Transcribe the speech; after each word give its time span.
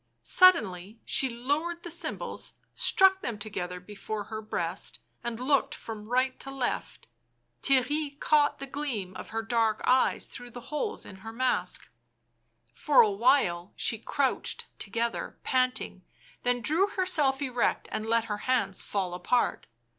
Suddenly 0.23 0.99
she 1.05 1.29
lowered 1.29 1.83
the 1.83 1.91
cymbals, 1.91 2.53
struck 2.73 3.21
them 3.21 3.37
together 3.37 3.79
before 3.79 4.23
her 4.23 4.41
breast, 4.41 4.97
and 5.23 5.39
looked 5.39 5.75
from 5.75 6.07
right 6.09 6.39
to 6.39 6.49
left. 6.49 7.05
Theirry 7.61 8.19
caught 8.19 8.57
the 8.57 8.65
gleam 8.65 9.15
of 9.15 9.29
her 9.29 9.43
dark 9.43 9.79
eyes 9.83 10.27
through 10.27 10.49
the 10.49 10.69
holes 10.73 11.05
in 11.05 11.17
her 11.17 11.31
mask. 11.31 11.87
For 12.73 13.01
a 13.01 13.11
while 13.11 13.73
she 13.75 13.99
crouched 13.99 14.65
together, 14.79 15.37
panting, 15.43 16.03
then 16.41 16.61
drew 16.61 16.87
herself 16.87 17.39
erect, 17.39 17.87
and 17.91 18.07
let 18.07 18.23
her 18.25 18.37
hands 18.49 18.81
fall 18.81 19.13
apart. 19.13 19.67